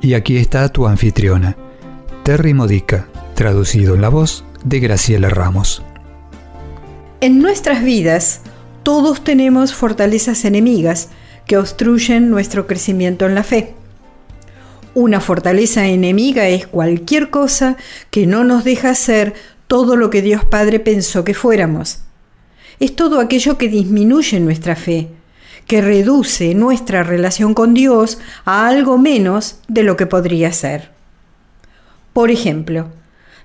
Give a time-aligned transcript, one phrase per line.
[0.00, 1.56] Y aquí está tu anfitriona,
[2.22, 5.82] Terry Modica, traducido en la voz de Graciela Ramos.
[7.20, 8.42] En nuestras vidas,
[8.84, 11.08] todos tenemos fortalezas enemigas
[11.46, 13.74] que obstruyen nuestro crecimiento en la fe.
[14.94, 17.76] Una fortaleza enemiga es cualquier cosa
[18.10, 19.34] que no nos deja hacer
[19.66, 22.02] todo lo que Dios Padre pensó que fuéramos.
[22.78, 25.08] Es todo aquello que disminuye nuestra fe,
[25.68, 30.90] que reduce nuestra relación con Dios a algo menos de lo que podría ser.
[32.14, 32.88] Por ejemplo,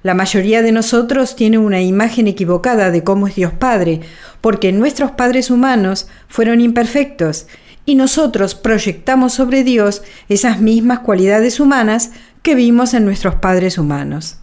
[0.03, 4.01] la mayoría de nosotros tiene una imagen equivocada de cómo es Dios Padre,
[4.39, 7.47] porque nuestros padres humanos fueron imperfectos
[7.85, 14.37] y nosotros proyectamos sobre Dios esas mismas cualidades humanas que vimos en nuestros padres humanos.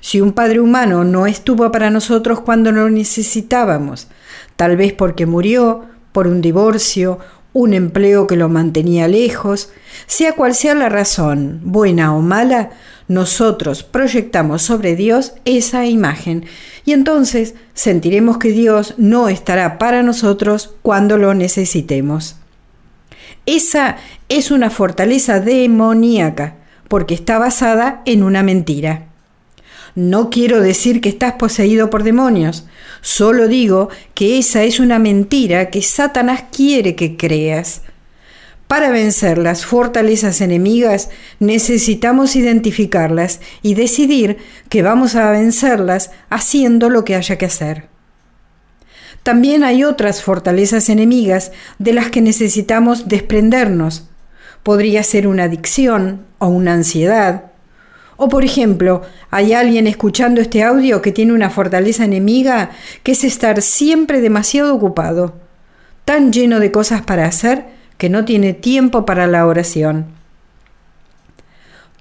[0.00, 4.08] Si un padre humano no estuvo para nosotros cuando lo necesitábamos,
[4.56, 7.18] tal vez porque murió, por un divorcio,
[7.52, 9.70] un empleo que lo mantenía lejos,
[10.06, 12.70] sea cual sea la razón, buena o mala,
[13.08, 16.44] nosotros proyectamos sobre Dios esa imagen
[16.84, 22.36] y entonces sentiremos que Dios no estará para nosotros cuando lo necesitemos.
[23.46, 23.96] Esa
[24.28, 29.09] es una fortaleza demoníaca porque está basada en una mentira.
[29.94, 32.66] No quiero decir que estás poseído por demonios,
[33.00, 37.82] solo digo que esa es una mentira que Satanás quiere que creas.
[38.68, 41.08] Para vencer las fortalezas enemigas
[41.40, 47.88] necesitamos identificarlas y decidir que vamos a vencerlas haciendo lo que haya que hacer.
[49.24, 51.50] También hay otras fortalezas enemigas
[51.80, 54.08] de las que necesitamos desprendernos.
[54.62, 57.49] Podría ser una adicción o una ansiedad,
[58.22, 59.00] o por ejemplo,
[59.30, 62.70] hay alguien escuchando este audio que tiene una fortaleza enemiga
[63.02, 65.36] que es estar siempre demasiado ocupado,
[66.04, 67.64] tan lleno de cosas para hacer
[67.96, 70.04] que no tiene tiempo para la oración.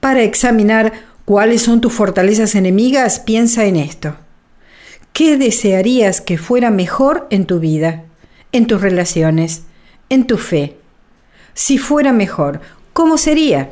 [0.02, 0.92] Para examinar
[1.24, 4.18] cuáles son tus fortalezas enemigas, piensa en esto.
[5.14, 8.04] ¿Qué desearías que fuera mejor en tu vida,
[8.52, 9.64] en tus relaciones,
[10.10, 10.76] en tu fe?
[11.54, 12.60] Si fuera mejor,
[12.92, 13.72] ¿cómo sería?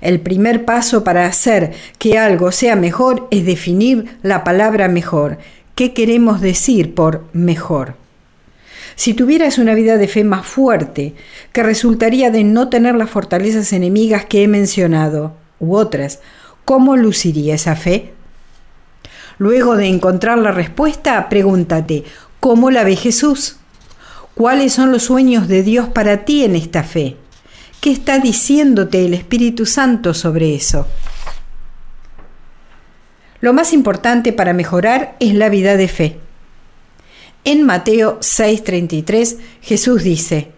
[0.00, 5.38] El primer paso para hacer que algo sea mejor es definir la palabra mejor.
[5.74, 7.94] ¿Qué queremos decir por mejor?
[8.94, 11.14] Si tuvieras una vida de fe más fuerte,
[11.52, 16.20] que resultaría de no tener las fortalezas enemigas que he mencionado, u otras,
[16.64, 18.14] ¿cómo luciría esa fe?
[19.38, 22.04] Luego de encontrar la respuesta, pregúntate,
[22.40, 23.56] ¿cómo la ve Jesús?
[24.34, 27.16] ¿Cuáles son los sueños de Dios para ti en esta fe?
[27.80, 30.86] ¿Qué está diciéndote el Espíritu Santo sobre eso?
[33.40, 36.18] Lo más importante para mejorar es la vida de fe.
[37.44, 40.50] En Mateo 6:33 Jesús dice,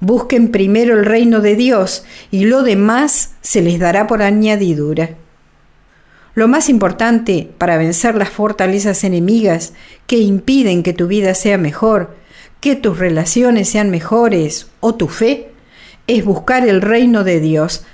[0.00, 5.10] Busquen primero el reino de Dios y lo demás se les dará por añadidura.
[6.34, 9.74] Lo más importante para vencer las fortalezas enemigas
[10.06, 12.16] que impiden que tu vida sea mejor,
[12.60, 15.51] que tus relaciones sean mejores o tu fe,
[16.06, 17.84] es buscar el reino de Dios,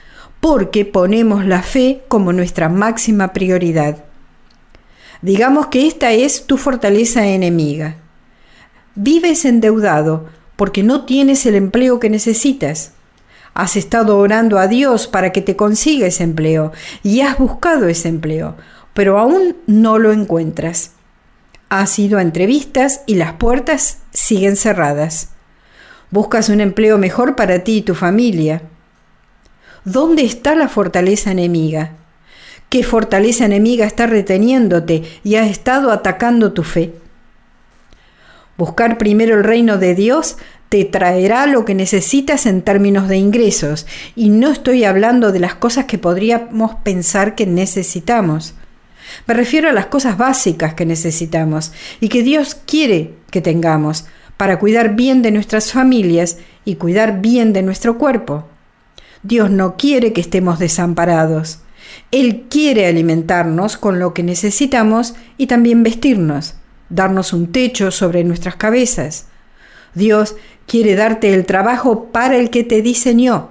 [0.41, 4.05] porque ponemos la fe como nuestra máxima prioridad.
[5.21, 7.97] Digamos que esta es tu fortaleza enemiga.
[8.95, 10.27] Vives endeudado
[10.57, 12.93] porque no tienes el empleo que necesitas.
[13.55, 18.09] Has estado orando a Dios para que te consiga ese empleo y has buscado ese
[18.09, 18.57] empleo,
[18.95, 20.93] pero aún no lo encuentras.
[21.69, 25.31] Has ido a entrevistas y las puertas siguen cerradas.
[26.11, 28.63] Buscas un empleo mejor para ti y tu familia.
[29.85, 31.93] ¿Dónde está la fortaleza enemiga?
[32.69, 36.95] ¿Qué fortaleza enemiga está reteniéndote y ha estado atacando tu fe?
[38.59, 40.37] Buscar primero el reino de Dios
[40.69, 45.55] te traerá lo que necesitas en términos de ingresos, y no estoy hablando de las
[45.55, 48.55] cosas que podríamos pensar que necesitamos.
[49.27, 54.05] Me refiero a las cosas básicas que necesitamos y que Dios quiere que tengamos,
[54.39, 58.47] para cuidar bien de nuestras familias y cuidar bien de nuestro cuerpo.
[59.23, 61.61] Dios no quiere que estemos desamparados.
[62.13, 66.55] Él quiere alimentarnos con lo que necesitamos y también vestirnos,
[66.89, 69.27] darnos un techo sobre nuestras cabezas.
[69.95, 70.37] Dios
[70.67, 73.51] quiere darte el trabajo para el que te diseñó,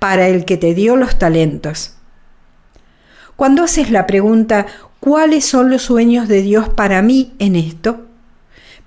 [0.00, 1.94] para el que te dio los talentos.
[3.36, 4.66] Cuando haces la pregunta,
[4.98, 8.07] ¿cuáles son los sueños de Dios para mí en esto?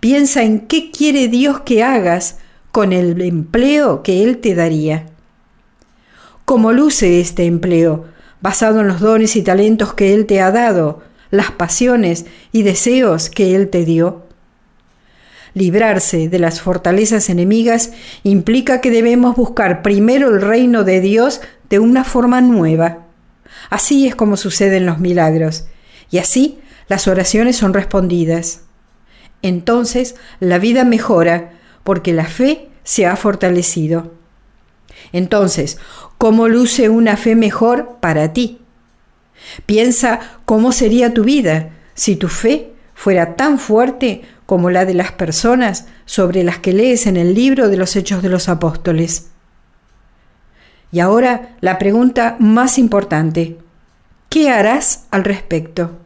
[0.01, 2.39] Piensa en qué quiere Dios que hagas
[2.71, 5.05] con el empleo que Él te daría.
[6.43, 8.05] ¿Cómo luce este empleo?
[8.41, 13.29] Basado en los dones y talentos que Él te ha dado, las pasiones y deseos
[13.29, 14.25] que Él te dio.
[15.53, 17.91] Librarse de las fortalezas enemigas
[18.23, 23.05] implica que debemos buscar primero el reino de Dios de una forma nueva.
[23.69, 25.65] Así es como suceden los milagros,
[26.09, 26.57] y así
[26.87, 28.61] las oraciones son respondidas.
[29.41, 31.53] Entonces la vida mejora
[31.83, 34.13] porque la fe se ha fortalecido.
[35.13, 35.77] Entonces,
[36.17, 38.59] ¿cómo luce una fe mejor para ti?
[39.65, 45.11] Piensa cómo sería tu vida si tu fe fuera tan fuerte como la de las
[45.11, 49.29] personas sobre las que lees en el libro de los Hechos de los Apóstoles.
[50.91, 53.57] Y ahora la pregunta más importante.
[54.29, 56.00] ¿Qué harás al respecto?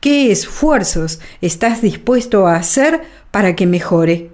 [0.00, 3.02] ¿Qué esfuerzos estás dispuesto a hacer
[3.32, 4.30] para que mejore?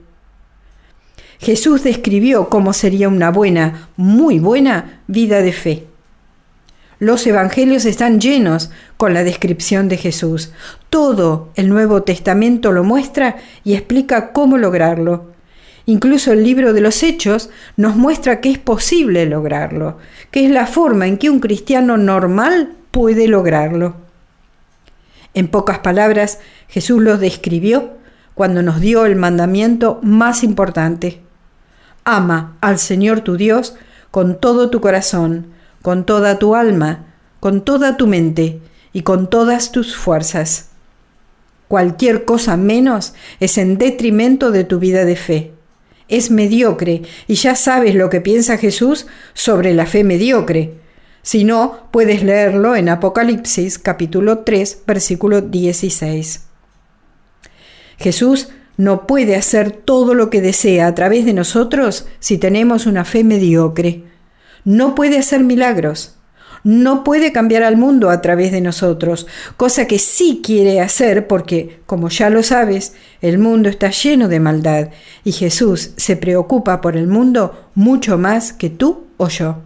[1.39, 5.87] Jesús describió cómo sería una buena, muy buena vida de fe.
[6.99, 10.53] Los evangelios están llenos con la descripción de Jesús.
[10.91, 15.33] Todo el Nuevo Testamento lo muestra y explica cómo lograrlo.
[15.87, 19.97] Incluso el libro de los Hechos nos muestra que es posible lograrlo,
[20.31, 24.04] que es la forma en que un cristiano normal puede lograrlo.
[25.35, 26.39] En pocas palabras,
[26.69, 27.91] Jesús lo describió
[28.35, 31.21] cuando nos dio el mandamiento más importante.
[32.05, 33.75] Ama al Señor tu Dios
[34.11, 35.47] con todo tu corazón,
[35.83, 37.07] con toda tu alma,
[37.41, 38.61] con toda tu mente
[38.93, 40.71] y con todas tus fuerzas.
[41.69, 45.53] Cualquier cosa menos es en detrimento de tu vida de fe.
[46.09, 50.75] Es mediocre y ya sabes lo que piensa Jesús sobre la fe mediocre.
[51.25, 56.45] Si no, puedes leerlo en Apocalipsis capítulo 3 versículo 16.
[57.99, 63.05] Jesús no puede hacer todo lo que desea a través de nosotros si tenemos una
[63.05, 64.05] fe mediocre
[64.65, 66.17] no puede hacer milagros,
[66.63, 69.27] no puede cambiar al mundo a través de nosotros,
[69.57, 74.41] cosa que sí quiere hacer porque, como ya lo sabes, el mundo está lleno de
[74.41, 74.89] maldad
[75.23, 79.59] y Jesús se preocupa por el mundo mucho más que tú o yo.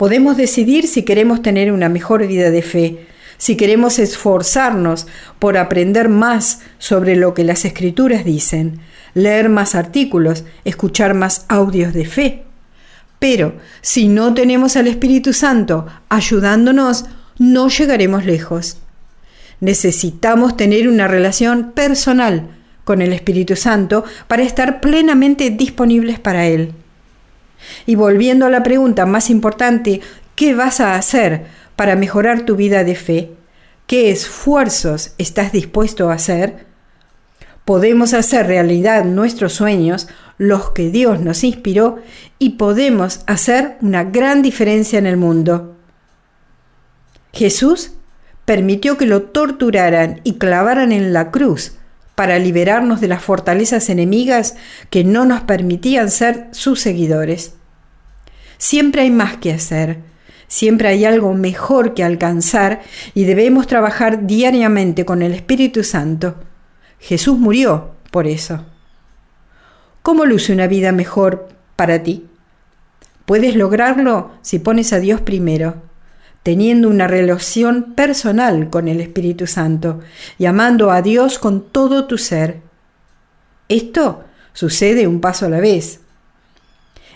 [0.00, 3.06] Podemos decidir si queremos tener una mejor vida de fe,
[3.36, 5.06] si queremos esforzarnos
[5.38, 8.80] por aprender más sobre lo que las escrituras dicen,
[9.12, 12.44] leer más artículos, escuchar más audios de fe
[13.20, 13.52] pero
[13.82, 17.04] si no tenemos al Espíritu Santo ayudándonos,
[17.38, 18.78] no llegaremos lejos.
[19.60, 22.48] Necesitamos tener una relación personal
[22.84, 26.72] con el Espíritu Santo para estar plenamente disponibles para Él.
[27.86, 30.00] Y volviendo a la pregunta más importante,
[30.34, 31.46] ¿qué vas a hacer
[31.76, 33.32] para mejorar tu vida de fe?
[33.86, 36.66] ¿Qué esfuerzos estás dispuesto a hacer?
[37.64, 40.08] Podemos hacer realidad nuestros sueños
[40.38, 41.98] los que Dios nos inspiró
[42.38, 45.76] y podemos hacer una gran diferencia en el mundo.
[47.32, 47.92] Jesús
[48.44, 51.79] permitió que lo torturaran y clavaran en la cruz
[52.14, 54.56] para liberarnos de las fortalezas enemigas
[54.90, 57.54] que no nos permitían ser sus seguidores.
[58.58, 59.98] Siempre hay más que hacer,
[60.46, 62.82] siempre hay algo mejor que alcanzar
[63.14, 66.34] y debemos trabajar diariamente con el Espíritu Santo.
[66.98, 68.66] Jesús murió por eso.
[70.02, 72.26] ¿Cómo luce una vida mejor para ti?
[73.24, 75.82] Puedes lograrlo si pones a Dios primero,
[76.42, 80.00] teniendo una relación personal con el Espíritu Santo
[80.38, 82.60] y amando a Dios con todo tu ser.
[83.68, 86.00] Esto sucede un paso a la vez.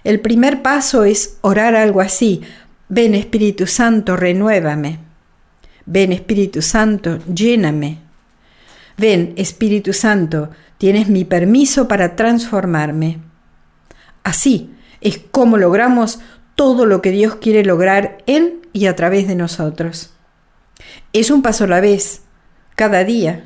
[0.05, 2.43] El primer paso es orar algo así.
[2.89, 4.99] Ven Espíritu Santo, renuévame.
[5.87, 7.99] Ven Espíritu Santo, lléname.
[8.97, 13.19] Ven Espíritu Santo, Tienes mi permiso para transformarme.
[14.23, 16.19] Así es como logramos
[16.55, 20.13] todo lo que Dios quiere lograr en y a través de nosotros.
[21.13, 22.23] Es un paso a la vez,
[22.75, 23.45] cada día.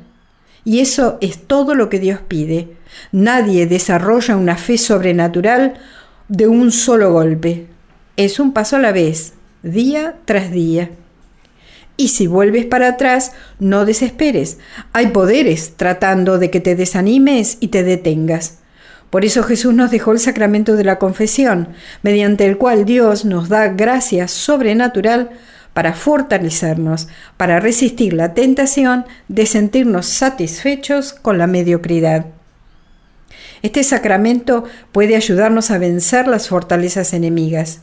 [0.65, 2.75] Y eso es todo lo que Dios pide.
[3.11, 5.75] Nadie desarrolla una fe sobrenatural
[6.27, 7.67] de un solo golpe.
[8.17, 10.91] Es un paso a la vez, día tras día.
[11.97, 14.57] Y si vuelves para atrás, no desesperes.
[14.93, 18.59] Hay poderes tratando de que te desanimes y te detengas.
[19.09, 21.69] Por eso Jesús nos dejó el sacramento de la confesión,
[22.03, 25.31] mediante el cual Dios nos da gracia sobrenatural
[25.73, 32.27] para fortalecernos, para resistir la tentación de sentirnos satisfechos con la mediocridad.
[33.61, 37.81] Este sacramento puede ayudarnos a vencer las fortalezas enemigas.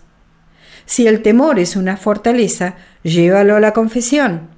[0.87, 4.49] Si el temor es una fortaleza, llévalo a la confesión.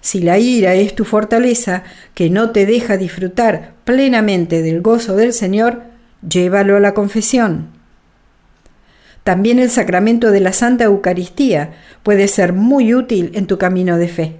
[0.00, 1.84] Si la ira es tu fortaleza
[2.14, 5.87] que no te deja disfrutar plenamente del gozo del Señor,
[6.26, 7.68] llévalo a la confesión.
[9.24, 11.72] También el sacramento de la Santa Eucaristía
[12.02, 14.36] puede ser muy útil en tu camino de fe.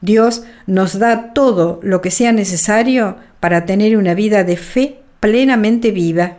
[0.00, 5.90] Dios nos da todo lo que sea necesario para tener una vida de fe plenamente
[5.90, 6.36] viva.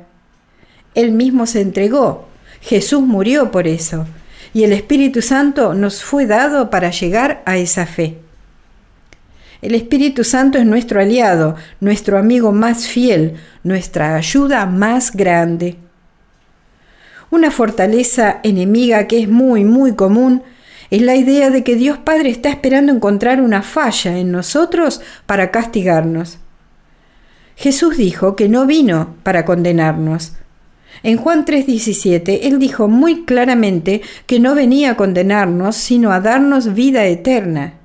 [0.93, 2.27] Él mismo se entregó,
[2.61, 4.07] Jesús murió por eso,
[4.53, 8.17] y el Espíritu Santo nos fue dado para llegar a esa fe.
[9.65, 15.77] El Espíritu Santo es nuestro aliado, nuestro amigo más fiel, nuestra ayuda más grande.
[17.31, 20.43] Una fortaleza enemiga que es muy, muy común
[20.91, 25.49] es la idea de que Dios Padre está esperando encontrar una falla en nosotros para
[25.49, 26.37] castigarnos.
[27.55, 30.33] Jesús dijo que no vino para condenarnos.
[31.01, 36.75] En Juan 3:17, Él dijo muy claramente que no venía a condenarnos, sino a darnos
[36.75, 37.79] vida eterna.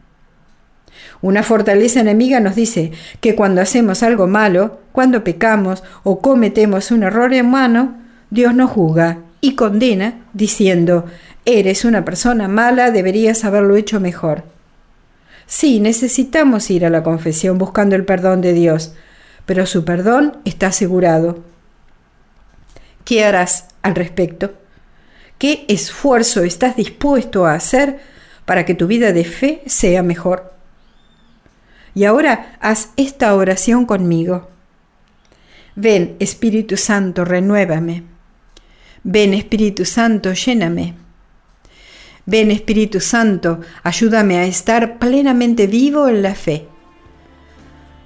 [1.22, 7.02] Una fortaleza enemiga nos dice que cuando hacemos algo malo, cuando pecamos o cometemos un
[7.02, 7.96] error humano,
[8.30, 11.06] Dios nos juzga y condena diciendo,
[11.44, 14.44] eres una persona mala, deberías haberlo hecho mejor.
[15.46, 18.94] Sí, necesitamos ir a la confesión buscando el perdón de Dios,
[19.46, 21.42] pero su perdón está asegurado.
[23.04, 24.52] ¿Qué harás al respecto?
[25.38, 27.98] ¿Qué esfuerzo estás dispuesto a hacer
[28.44, 30.52] para que tu vida de fe sea mejor?
[31.94, 34.48] Y ahora haz esta oración conmigo.
[35.74, 38.04] Ven, Espíritu Santo, renuévame.
[39.02, 40.94] Ven Espíritu Santo, lléname.
[42.26, 46.66] Ven Espíritu Santo, ayúdame a estar plenamente vivo en la fe.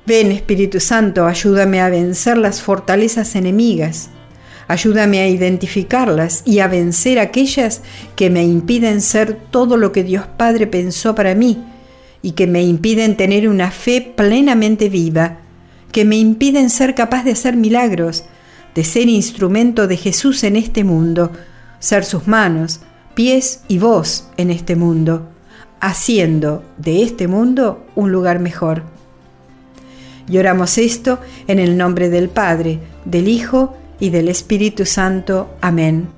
[0.07, 4.11] Ven Espíritu Santo, ayúdame a vencer las fortalezas enemigas.
[4.67, 7.83] Ayúdame a identificarlas y a vencer aquellas
[8.17, 11.63] que me impiden ser todo lo que Dios Padre pensó para mí
[12.25, 15.41] y que me impiden tener una fe plenamente viva,
[15.93, 18.25] que me impiden ser capaz de hacer milagros,
[18.75, 21.31] de ser instrumento de Jesús en este mundo,
[21.81, 22.81] ser sus manos,
[23.15, 25.29] pies y voz en este mundo,
[25.81, 28.85] haciendo de este mundo un lugar mejor.
[30.27, 35.51] Y oramos esto en el nombre del Padre, del Hijo y del Espíritu Santo.
[35.61, 36.09] Amén.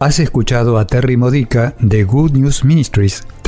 [0.00, 3.22] Has escuchado a Terry Modica de Good News Ministries,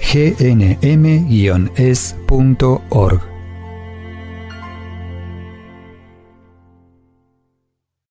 [0.00, 1.34] gnm-es.org.